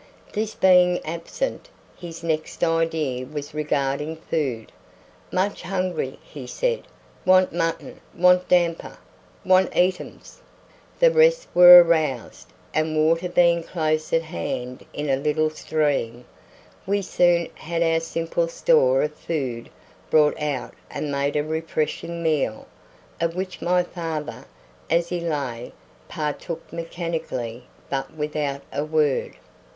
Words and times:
This 0.33 0.55
being 0.55 0.97
absent, 1.05 1.69
his 1.95 2.23
next 2.23 2.63
idea 2.63 3.23
was 3.23 3.53
regarding 3.53 4.15
food. 4.15 4.71
"Much 5.31 5.61
hungry," 5.61 6.17
he 6.23 6.47
said, 6.47 6.87
"want 7.23 7.53
mutton, 7.53 7.99
want 8.17 8.47
damper, 8.47 8.97
want 9.45 9.71
eatums." 9.77 10.41
The 10.99 11.11
rest 11.11 11.49
were 11.53 11.83
aroused, 11.83 12.47
and, 12.73 12.97
water 12.97 13.29
being 13.29 13.61
close 13.61 14.11
at 14.11 14.23
hand 14.23 14.83
in 14.91 15.07
a 15.07 15.17
little 15.17 15.51
stream, 15.51 16.25
we 16.87 17.03
soon 17.03 17.49
had 17.53 17.83
our 17.83 17.99
simple 17.99 18.47
store 18.47 19.03
of 19.03 19.13
food 19.13 19.69
brought 20.09 20.41
out 20.41 20.73
and 20.89 21.11
made 21.11 21.35
a 21.35 21.43
refreshing 21.43 22.23
meal, 22.23 22.65
of 23.19 23.35
which 23.35 23.61
my 23.61 23.83
father, 23.83 24.45
as 24.89 25.09
he 25.09 25.19
lay, 25.19 25.73
partook 26.07 26.73
mechanically, 26.73 27.65
but 27.87 28.15
without 28.15 28.63
a 28.73 28.83
word. 28.83 29.35